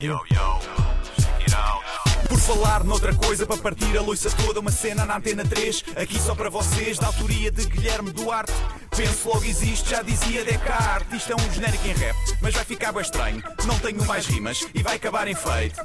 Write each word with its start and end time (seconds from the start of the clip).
Yo, 0.00 0.16
yo, 0.30 0.60
check 1.16 1.40
it 1.40 1.54
out. 1.56 1.82
Por 2.28 2.38
falar 2.38 2.84
noutra 2.84 3.12
coisa, 3.12 3.44
para 3.44 3.56
partir 3.56 3.98
a 3.98 4.00
loiça 4.00 4.30
toda, 4.30 4.60
uma 4.60 4.70
cena 4.70 5.04
na 5.04 5.16
Antena 5.16 5.44
3, 5.44 5.86
aqui 5.96 6.20
só 6.20 6.36
para 6.36 6.48
vocês, 6.48 7.00
da 7.00 7.08
autoria 7.08 7.50
de 7.50 7.66
Guilherme 7.66 8.12
Duarte. 8.12 8.52
Penso 8.96 9.28
logo 9.28 9.44
existe, 9.44 9.90
já 9.90 10.00
dizia 10.00 10.44
Descartes. 10.44 11.14
Isto 11.14 11.32
é 11.32 11.34
um 11.34 11.52
genérico 11.52 11.88
em 11.88 11.94
rap, 11.94 12.16
mas 12.40 12.54
vai 12.54 12.64
ficar 12.64 12.92
bem 12.92 13.02
estranho. 13.02 13.42
Não 13.66 13.76
tenho 13.80 14.06
mais 14.06 14.26
rimas 14.26 14.68
e 14.72 14.84
vai 14.84 14.94
acabar 14.94 15.26
em 15.26 15.34
feito. 15.34 15.80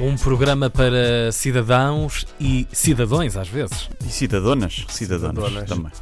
Um 0.00 0.16
programa 0.16 0.68
para 0.68 1.30
cidadãos 1.30 2.26
e 2.40 2.66
cidadões, 2.72 3.36
às 3.36 3.46
vezes. 3.48 3.88
E 4.04 4.10
cidadonas? 4.10 4.86
Cidadonas, 4.88 5.44
Cidadonas. 5.50 5.68
também. 5.68 5.92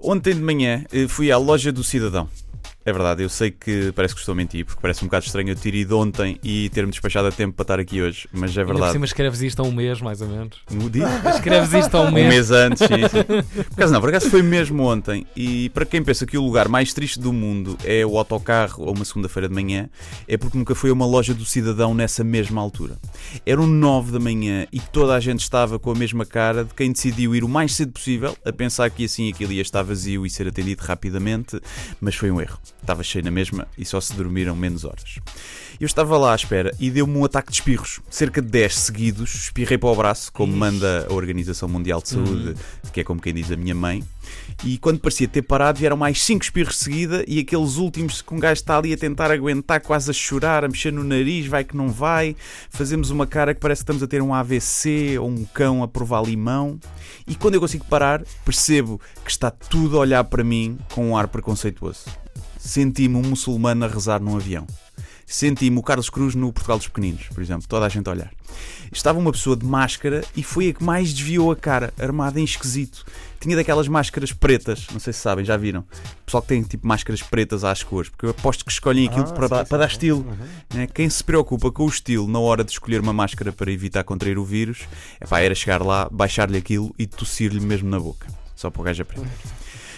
Ontem 0.00 0.32
de 0.34 0.40
manhã 0.40 0.86
eh, 0.90 1.06
fui 1.06 1.30
à 1.30 1.36
loja 1.36 1.70
do 1.70 1.84
cidadão. 1.84 2.30
É 2.84 2.92
verdade, 2.92 3.22
eu 3.22 3.28
sei 3.28 3.50
que 3.50 3.92
parece 3.92 4.14
que 4.14 4.20
estou 4.20 4.32
a 4.32 4.36
mentir, 4.36 4.64
porque 4.64 4.80
parece 4.80 5.04
um 5.04 5.06
bocado 5.06 5.26
estranho 5.26 5.50
eu 5.50 5.56
ter 5.56 5.74
ido 5.74 5.98
ontem 5.98 6.38
e 6.42 6.70
ter-me 6.70 6.90
despachado 6.90 7.28
a 7.28 7.32
tempo 7.32 7.54
para 7.54 7.62
estar 7.64 7.78
aqui 7.78 8.00
hoje, 8.00 8.26
mas 8.32 8.56
é 8.56 8.64
verdade. 8.64 8.92
cima 8.92 9.04
escreves 9.04 9.42
isto 9.42 9.60
há 9.60 9.66
um 9.66 9.70
mês, 9.72 10.00
mais 10.00 10.22
ou 10.22 10.28
menos. 10.28 10.56
No 10.70 10.88
dia- 10.88 11.06
Escreves 11.34 11.72
isto 11.74 11.94
há 11.94 12.00
um 12.00 12.06
Um 12.08 12.10
mês. 12.12 12.28
mês 12.28 12.50
antes, 12.50 12.78
sim, 12.78 12.86
sim. 13.08 13.42
Por 13.70 13.74
acaso 13.74 13.92
não, 13.92 14.00
por 14.00 14.08
acaso 14.08 14.30
foi 14.30 14.42
mesmo 14.42 14.82
ontem. 14.84 15.26
E 15.36 15.68
para 15.70 15.84
quem 15.84 16.02
pensa 16.02 16.24
que 16.24 16.38
o 16.38 16.42
lugar 16.42 16.68
mais 16.68 16.94
triste 16.94 17.20
do 17.20 17.32
mundo 17.34 17.76
é 17.84 18.04
o 18.06 18.16
autocarro 18.16 18.84
ou 18.84 18.94
uma 18.94 19.04
segunda-feira 19.04 19.46
de 19.48 19.54
manhã, 19.54 19.88
é 20.26 20.36
porque 20.38 20.56
nunca 20.56 20.74
foi 20.74 20.88
a 20.88 20.92
uma 20.94 21.06
loja 21.06 21.34
do 21.34 21.44
cidadão 21.44 21.94
nessa 21.94 22.24
mesma 22.24 22.60
altura. 22.62 22.96
Eram 23.44 23.66
nove 23.66 24.10
da 24.10 24.18
manhã 24.18 24.66
e 24.72 24.80
toda 24.80 25.14
a 25.14 25.20
gente 25.20 25.40
estava 25.40 25.78
com 25.78 25.90
a 25.90 25.94
mesma 25.94 26.24
cara 26.24 26.64
de 26.64 26.72
quem 26.72 26.90
decidiu 26.92 27.34
ir 27.36 27.44
o 27.44 27.48
mais 27.48 27.74
cedo 27.74 27.92
possível, 27.92 28.34
a 28.44 28.50
pensar 28.52 28.88
que 28.90 29.04
assim 29.04 29.28
aquilo 29.30 29.52
ia 29.52 29.60
estar 29.62 29.82
vazio 29.82 30.24
e 30.24 30.30
ser 30.30 30.48
atendido 30.48 30.82
rapidamente, 30.82 31.60
mas 32.00 32.14
foi 32.14 32.30
um 32.30 32.40
erro. 32.40 32.58
Estava 32.80 33.02
cheio 33.02 33.24
na 33.24 33.30
mesma 33.30 33.68
e 33.76 33.84
só 33.84 34.00
se 34.00 34.14
dormiram 34.14 34.56
menos 34.56 34.84
horas. 34.84 35.18
Eu 35.78 35.86
estava 35.86 36.18
lá 36.18 36.32
à 36.32 36.36
espera 36.36 36.74
e 36.78 36.90
deu-me 36.90 37.16
um 37.16 37.24
ataque 37.24 37.50
de 37.50 37.54
espirros. 37.54 38.00
Cerca 38.10 38.42
de 38.42 38.48
10 38.48 38.74
seguidos, 38.74 39.34
espirrei 39.34 39.78
para 39.78 39.88
o 39.88 39.94
braço, 39.94 40.32
como 40.32 40.54
manda 40.54 41.06
a 41.08 41.12
Organização 41.12 41.68
Mundial 41.68 42.02
de 42.02 42.10
Saúde, 42.10 42.54
que 42.92 43.00
é 43.00 43.04
como 43.04 43.20
quem 43.20 43.32
diz 43.32 43.50
a 43.50 43.56
minha 43.56 43.74
mãe. 43.74 44.02
E 44.64 44.76
quando 44.78 44.98
parecia 44.98 45.26
ter 45.26 45.42
parado, 45.42 45.78
vieram 45.78 45.96
mais 45.96 46.22
5 46.22 46.44
espirros 46.44 46.74
de 46.74 46.84
seguida 46.84 47.24
e 47.26 47.38
aqueles 47.38 47.76
últimos 47.76 48.20
que 48.20 48.34
um 48.34 48.38
gajo 48.38 48.60
está 48.60 48.76
ali 48.76 48.92
a 48.92 48.96
tentar 48.96 49.30
aguentar, 49.30 49.80
quase 49.80 50.10
a 50.10 50.14
chorar, 50.14 50.64
a 50.64 50.68
mexer 50.68 50.92
no 50.92 51.02
nariz, 51.04 51.46
vai 51.46 51.64
que 51.64 51.76
não 51.76 51.88
vai. 51.88 52.36
Fazemos 52.68 53.10
uma 53.10 53.26
cara 53.26 53.54
que 53.54 53.60
parece 53.60 53.80
que 53.80 53.84
estamos 53.84 54.02
a 54.02 54.06
ter 54.06 54.20
um 54.20 54.34
AVC 54.34 55.18
ou 55.18 55.28
um 55.28 55.44
cão 55.46 55.82
a 55.82 55.88
provar 55.88 56.22
limão. 56.22 56.78
E 57.26 57.34
quando 57.34 57.54
eu 57.54 57.60
consigo 57.60 57.84
parar, 57.86 58.22
percebo 58.44 59.00
que 59.24 59.30
está 59.30 59.50
tudo 59.50 59.96
a 59.96 60.00
olhar 60.00 60.24
para 60.24 60.44
mim 60.44 60.78
com 60.92 61.10
um 61.10 61.16
ar 61.16 61.28
preconceituoso. 61.28 62.04
Senti-me 62.60 63.16
um 63.16 63.22
muçulmano 63.22 63.84
a 63.86 63.88
rezar 63.88 64.20
num 64.20 64.36
avião. 64.36 64.66
Senti-me 65.26 65.78
o 65.78 65.82
Carlos 65.82 66.10
Cruz 66.10 66.34
no 66.34 66.52
Portugal 66.52 66.76
dos 66.76 66.88
Pequeninos, 66.88 67.28
por 67.32 67.40
exemplo, 67.40 67.64
toda 67.68 67.86
a 67.86 67.88
gente 67.88 68.06
a 68.08 68.10
olhar. 68.12 68.30
Estava 68.92 69.18
uma 69.18 69.30
pessoa 69.30 69.56
de 69.56 69.64
máscara 69.64 70.24
e 70.36 70.42
foi 70.42 70.68
a 70.68 70.74
que 70.74 70.82
mais 70.82 71.12
desviou 71.14 71.52
a 71.52 71.56
cara, 71.56 71.94
armada 72.00 72.40
em 72.40 72.44
esquisito. 72.44 73.04
Tinha 73.38 73.54
daquelas 73.54 73.86
máscaras 73.86 74.32
pretas, 74.32 74.88
não 74.92 74.98
sei 74.98 75.12
se 75.12 75.20
sabem, 75.20 75.44
já 75.44 75.56
viram? 75.56 75.84
Pessoal 76.26 76.42
que 76.42 76.48
tem 76.48 76.62
tipo 76.64 76.84
máscaras 76.86 77.22
pretas 77.22 77.62
às 77.62 77.82
cores, 77.84 78.10
porque 78.10 78.26
eu 78.26 78.30
aposto 78.30 78.64
que 78.64 78.72
escolhem 78.72 79.06
aquilo 79.06 79.26
Ah, 79.28 79.32
para, 79.32 79.48
sim, 79.60 79.64
para 79.68 79.78
dar 79.78 79.88
sim. 79.88 79.92
estilo. 79.92 80.18
Uhum. 80.28 80.46
né? 80.74 80.86
Quem 80.88 81.08
se 81.08 81.22
preocupa 81.22 81.70
com 81.70 81.84
o 81.84 81.88
estilo 81.88 82.26
na 82.26 82.40
hora 82.40 82.64
de 82.64 82.72
escolher 82.72 83.00
uma 83.00 83.12
máscara 83.12 83.52
para 83.52 83.70
evitar 83.70 84.02
contrair 84.02 84.36
o 84.36 84.44
vírus, 84.44 84.80
epá, 85.20 85.38
era 85.40 85.54
chegar 85.54 85.80
lá, 85.80 86.08
baixar-lhe 86.10 86.58
aquilo 86.58 86.92
e 86.98 87.06
tossir-lhe 87.06 87.60
mesmo 87.60 87.88
na 87.88 88.00
boca. 88.00 88.26
Só 88.60 88.68
para 88.68 88.82
o 88.82 88.84
gajo 88.84 89.00
aprender. 89.00 89.26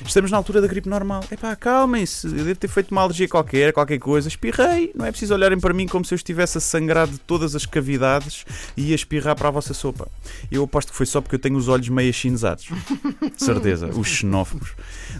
Estamos 0.07 0.31
na 0.31 0.37
altura 0.37 0.61
da 0.61 0.69
gripe 0.69 0.89
normal. 0.89 1.25
Epá, 1.33 1.57
calmem-se, 1.57 2.29
eu 2.29 2.45
devo 2.45 2.55
ter 2.55 2.69
feito 2.69 2.93
uma 2.93 3.03
alergia 3.03 3.27
qualquer, 3.27 3.73
qualquer 3.73 3.99
coisa. 3.99 4.29
Espirrei, 4.29 4.93
não 4.95 5.05
é 5.05 5.11
preciso 5.11 5.35
olharem 5.35 5.59
para 5.59 5.75
mim 5.75 5.89
como 5.89 6.05
se 6.05 6.15
eu 6.15 6.17
estivesse 6.17 6.59
a 6.59 6.61
sangrar 6.61 7.09
de 7.09 7.19
todas 7.19 7.57
as 7.57 7.67
cavidades 7.67 8.45
e 8.77 8.93
a 8.93 8.95
espirrar 8.95 9.35
para 9.35 9.49
a 9.49 9.51
vossa 9.51 9.75
sopa. 9.75 10.07
Eu 10.49 10.63
aposto 10.63 10.93
que 10.93 10.97
foi 10.97 11.07
só 11.07 11.21
porque 11.21 11.35
eu 11.35 11.41
tenho 11.41 11.57
os 11.57 11.67
olhos 11.67 11.89
meio 11.89 12.09
achinzados. 12.09 12.69
Certeza, 13.37 13.89
os 13.89 14.07
xenófobos. 14.07 14.75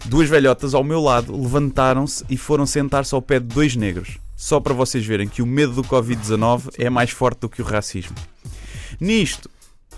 Duas 0.05 0.29
velhotas 0.29 0.73
ao 0.73 0.81
meu 0.81 1.01
lado 1.01 1.37
levantaram-se 1.37 2.23
e 2.29 2.37
foram 2.37 2.65
sentar-se 2.65 3.13
ao 3.13 3.21
pé 3.21 3.41
de 3.41 3.47
dois 3.47 3.75
negros. 3.75 4.19
Só 4.37 4.61
para 4.61 4.73
vocês 4.73 5.05
verem 5.05 5.27
que 5.27 5.41
o 5.41 5.45
medo 5.45 5.73
do 5.73 5.83
Covid-19 5.83 6.75
é 6.77 6.89
mais 6.89 7.09
forte 7.09 7.41
do 7.41 7.49
que 7.49 7.61
o 7.61 7.65
racismo. 7.65 8.15
Nisto, 9.01 9.49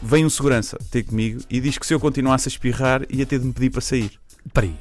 vem 0.05 0.25
um 0.25 0.29
segurança 0.29 0.77
ter 0.91 1.03
comigo 1.03 1.41
e 1.49 1.59
diz 1.59 1.77
que 1.77 1.85
se 1.85 1.93
eu 1.93 1.99
continuasse 1.99 2.47
a 2.47 2.51
espirrar 2.51 3.01
ia 3.09 3.25
ter 3.25 3.39
de 3.39 3.45
me 3.45 3.53
pedir 3.53 3.71
para 3.71 3.81
sair. 3.81 4.11
Peraí. 4.53 4.75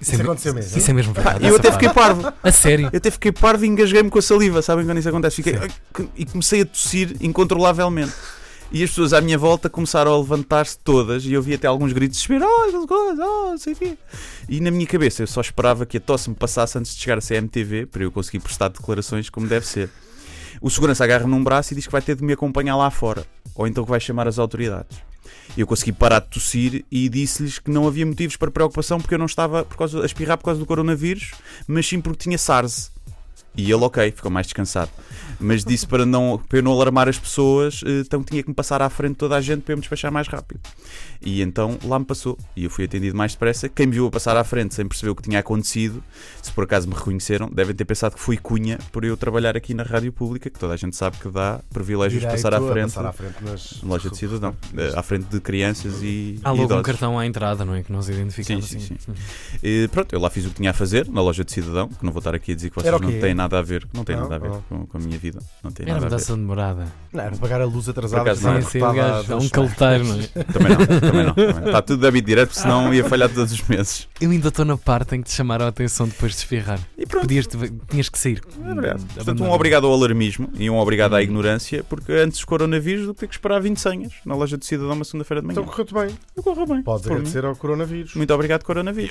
Isso 0.00 0.20
aconteceu 0.20 0.52
mesmo? 0.52 0.76
Isso 0.76 0.90
é 0.90 0.94
mesmo 0.94 1.14
Pá, 1.14 1.22
verdade. 1.22 1.46
eu 1.46 1.56
até 1.56 1.70
fiquei 1.70 1.88
parvo. 1.88 2.32
A 2.42 2.50
sério? 2.50 2.90
Eu 2.92 2.96
até 2.96 3.10
fiquei 3.10 3.30
parvo 3.30 3.64
e 3.64 3.68
engasguei-me 3.68 4.10
com 4.10 4.18
a 4.18 4.22
saliva. 4.22 4.60
Sabem 4.60 4.84
quando 4.84 4.98
isso 4.98 5.08
acontece? 5.08 5.36
Fiquei, 5.36 5.56
e 6.16 6.26
comecei 6.26 6.62
a 6.62 6.66
tossir 6.66 7.16
incontrolavelmente. 7.20 8.12
E 8.72 8.82
as 8.82 8.90
pessoas 8.90 9.12
à 9.12 9.20
minha 9.20 9.38
volta 9.38 9.70
começaram 9.70 10.12
a 10.12 10.18
levantar-se 10.18 10.76
todas 10.78 11.24
e 11.24 11.32
eu 11.32 11.40
vi 11.40 11.54
até 11.54 11.68
alguns 11.68 11.92
gritos 11.92 12.18
de 12.18 12.26
desespero. 12.26 12.44
Oh, 12.44 13.52
oh, 13.52 13.58
sei 13.58 13.72
o 13.72 13.76
quê. 13.76 13.96
E 14.48 14.60
na 14.60 14.72
minha 14.72 14.86
cabeça 14.86 15.22
eu 15.22 15.26
só 15.28 15.40
esperava 15.40 15.86
que 15.86 15.98
a 15.98 16.00
tosse 16.00 16.28
me 16.28 16.34
passasse 16.34 16.76
antes 16.76 16.94
de 16.94 17.00
chegar 17.00 17.18
a 17.18 17.20
CMTV 17.20 17.86
para 17.86 18.02
eu 18.02 18.10
conseguir 18.10 18.40
prestar 18.40 18.68
declarações 18.68 19.30
como 19.30 19.46
deve 19.46 19.64
ser. 19.64 19.90
O 20.60 20.70
segurança 20.70 21.04
agarra-me 21.04 21.30
num 21.30 21.42
braço 21.42 21.72
e 21.72 21.76
diz 21.76 21.86
que 21.86 21.92
vai 21.92 22.02
ter 22.02 22.16
de 22.16 22.24
me 22.24 22.32
acompanhar 22.32 22.76
lá 22.76 22.90
fora. 22.90 23.26
Ou 23.54 23.66
então 23.66 23.84
que 23.84 23.90
vai 23.90 24.00
chamar 24.00 24.26
as 24.28 24.38
autoridades. 24.38 24.98
Eu 25.56 25.66
consegui 25.66 25.92
parar 25.92 26.20
de 26.20 26.28
tossir 26.28 26.84
e 26.90 27.08
disse-lhes 27.08 27.58
que 27.58 27.70
não 27.70 27.86
havia 27.86 28.04
motivos 28.04 28.36
para 28.36 28.50
preocupação 28.50 29.00
porque 29.00 29.14
eu 29.14 29.18
não 29.18 29.26
estava 29.26 29.64
por 29.64 29.76
causa, 29.76 30.02
a 30.02 30.06
espirrar 30.06 30.36
por 30.36 30.44
causa 30.44 30.58
do 30.58 30.66
coronavírus, 30.66 31.32
mas 31.66 31.86
sim 31.86 32.00
porque 32.00 32.24
tinha 32.24 32.38
SARS. 32.38 32.90
E 33.56 33.70
ele, 33.70 33.84
ok, 33.84 34.10
ficou 34.10 34.30
mais 34.30 34.46
descansado. 34.46 34.90
Mas 35.44 35.64
disse 35.64 35.86
para, 35.86 36.06
não, 36.06 36.40
para 36.48 36.58
eu 36.58 36.62
não 36.62 36.72
alarmar 36.72 37.08
as 37.08 37.18
pessoas, 37.18 37.82
eh, 37.86 38.00
então 38.00 38.22
tinha 38.22 38.42
que 38.42 38.48
me 38.48 38.54
passar 38.54 38.80
à 38.82 38.88
frente 38.88 39.12
de 39.12 39.18
toda 39.18 39.36
a 39.36 39.40
gente 39.40 39.60
para 39.62 39.72
eu 39.72 39.76
me 39.76 39.80
despachar 39.82 40.10
mais 40.10 40.26
rápido. 40.26 40.60
E 41.20 41.42
então 41.42 41.78
lá 41.84 41.98
me 41.98 42.04
passou. 42.04 42.36
E 42.56 42.64
eu 42.64 42.70
fui 42.70 42.84
atendido 42.84 43.16
mais 43.16 43.32
depressa. 43.32 43.68
Quem 43.68 43.86
me 43.86 43.92
viu 43.92 44.06
a 44.06 44.10
passar 44.10 44.36
à 44.36 44.44
frente 44.44 44.74
sem 44.74 44.86
perceber 44.86 45.10
o 45.10 45.14
que 45.14 45.22
tinha 45.22 45.38
acontecido, 45.38 46.02
se 46.42 46.50
por 46.52 46.64
acaso 46.64 46.88
me 46.88 46.94
reconheceram, 46.94 47.48
devem 47.52 47.74
ter 47.74 47.84
pensado 47.84 48.14
que 48.14 48.20
fui 48.20 48.36
cunha 48.36 48.78
por 48.92 49.04
eu 49.04 49.16
trabalhar 49.16 49.56
aqui 49.56 49.74
na 49.74 49.82
rádio 49.82 50.12
pública, 50.12 50.48
que 50.50 50.58
toda 50.58 50.74
a 50.74 50.76
gente 50.76 50.96
sabe 50.96 51.16
que 51.18 51.28
dá 51.28 51.60
privilégios 51.72 52.20
de 52.22 52.26
Direito 52.28 52.42
passar 52.42 52.54
à 52.54 52.60
frente. 52.60 52.84
passar 52.94 53.06
à 53.06 53.12
frente 53.12 53.34
nas... 53.42 53.82
na 53.82 53.88
Loja 53.88 54.10
de 54.10 54.16
cidadão, 54.16 54.56
eh, 54.76 54.92
à 54.94 55.02
frente 55.02 55.24
de 55.26 55.40
crianças 55.40 56.02
e, 56.02 56.38
Há 56.44 56.48
e 56.48 56.50
logo 56.52 56.62
um 56.62 56.64
idosos. 56.66 56.82
cartão 56.86 57.18
à 57.18 57.26
entrada, 57.26 57.64
não 57.64 57.74
é? 57.74 57.82
Que 57.82 57.92
nós 57.92 58.08
identificamos 58.08 58.66
Sim, 58.66 58.80
sim, 58.80 58.94
assim. 58.98 59.12
E 59.62 59.88
pronto, 59.92 60.12
eu 60.14 60.20
lá 60.20 60.30
fiz 60.30 60.44
o 60.46 60.48
que 60.50 60.56
tinha 60.56 60.70
a 60.70 60.74
fazer 60.74 61.08
na 61.08 61.20
loja 61.22 61.44
de 61.44 61.52
cidadão, 61.52 61.88
que 61.88 62.04
não 62.04 62.12
vou 62.12 62.20
estar 62.20 62.34
aqui 62.34 62.52
a 62.52 62.54
dizer 62.54 62.70
que 62.70 62.76
vocês 62.76 62.92
não 63.00 63.20
têm 63.20 63.34
nada 63.34 63.58
a 63.58 63.62
ver, 63.62 63.86
não 63.92 64.04
tem 64.04 64.16
nada 64.16 64.36
a 64.36 64.38
ver 64.38 64.44
Oh. 64.54 64.60
com, 64.68 64.86
com 64.86 64.98
a 64.98 65.00
minha 65.00 65.18
vida, 65.18 65.33
não 65.62 65.70
tem 65.70 65.84
Era 65.84 65.94
nada 65.94 66.06
a 66.06 66.08
ver. 66.08 66.14
mudança 66.14 66.34
de 66.34 66.40
morada. 66.40 66.86
Não, 67.12 67.24
era 67.24 67.36
pagar 67.36 67.60
a 67.60 67.64
luz 67.64 67.88
atrasada. 67.88 68.22
Acaso 68.22 68.42
não 68.44 68.52
era 68.52 68.62
Sim, 68.62 68.68
sim, 68.70 68.82
há 68.82 68.92
gajo 68.92 69.32
é 69.32 69.36
um 69.36 69.48
caloteiro, 69.48 70.04
não 70.04 70.20
é? 70.20 70.26
Também 70.52 70.68
não, 70.76 70.86
também 70.86 71.24
não, 71.26 71.34
também 71.34 71.54
não. 71.60 71.66
Está 71.66 71.82
tudo 71.82 72.00
débito 72.00 72.26
direto, 72.26 72.48
porque 72.48 72.60
senão 72.60 72.92
ia 72.94 73.04
falhar 73.04 73.28
todos 73.28 73.52
os 73.52 73.62
meses. 73.68 74.08
Eu 74.20 74.30
ainda 74.30 74.48
estou 74.48 74.64
na 74.64 74.76
parte 74.76 75.14
em 75.16 75.22
que 75.22 75.28
te 75.28 75.34
chamaram 75.34 75.64
a 75.66 75.68
atenção 75.68 76.06
depois 76.08 76.32
de 76.32 76.38
espirrar. 76.38 76.78
E 76.98 77.06
pronto. 77.06 77.22
Podias, 77.22 77.46
tinhas 77.88 78.08
que 78.08 78.18
sair. 78.18 78.42
É 78.64 78.74
verdade. 78.74 79.04
Portanto, 79.14 79.42
um 79.44 79.50
obrigado 79.52 79.86
ao 79.86 79.92
alarmismo 79.92 80.48
e 80.54 80.68
um 80.70 80.76
obrigado 80.76 81.14
à 81.14 81.18
Hum. 81.18 81.22
ignorância, 81.22 81.84
porque 81.84 82.12
antes 82.12 82.40
do 82.40 82.46
coronavírus 82.46 83.06
do 83.06 83.14
que 83.14 83.20
ter 83.20 83.26
que 83.28 83.34
esperar 83.34 83.60
20 83.60 83.78
senhas 83.80 84.12
na 84.24 84.34
loja 84.34 84.56
de 84.58 84.64
cidadão 84.66 84.92
uma 84.92 85.04
segunda-feira 85.04 85.40
de 85.40 85.46
manhã. 85.46 85.54
Então 85.60 85.64
correu-te 85.70 85.94
bem. 85.94 86.18
Eu 86.36 86.42
corro 86.42 86.66
bem. 86.66 86.82
Podes 86.82 87.02
por 87.02 87.10
mim. 87.10 87.16
agradecer 87.18 87.44
ao 87.44 87.54
coronavírus. 87.56 88.14
Muito 88.14 88.32
obrigado, 88.34 88.62
coronavírus. 88.64 89.10